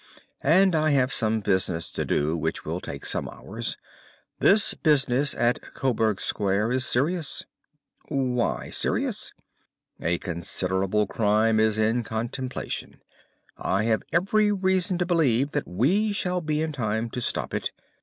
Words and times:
"And 0.41 0.73
I 0.73 0.89
have 0.93 1.13
some 1.13 1.41
business 1.41 1.91
to 1.91 2.03
do 2.05 2.35
which 2.35 2.65
will 2.65 2.81
take 2.81 3.05
some 3.05 3.29
hours. 3.29 3.77
This 4.39 4.73
business 4.73 5.35
at 5.35 5.61
Coburg 5.75 6.19
Square 6.19 6.71
is 6.71 6.87
serious." 6.87 7.43
"Why 8.09 8.71
serious?" 8.71 9.31
"A 10.01 10.17
considerable 10.17 11.05
crime 11.05 11.59
is 11.59 11.77
in 11.77 12.01
contemplation. 12.01 12.99
I 13.59 13.83
have 13.83 14.01
every 14.11 14.51
reason 14.51 14.97
to 14.97 15.05
believe 15.05 15.51
that 15.51 15.67
we 15.67 16.13
shall 16.13 16.41
be 16.41 16.63
in 16.63 16.71
time 16.71 17.11
to 17.11 17.21
stop 17.21 17.53
it. 17.53 17.71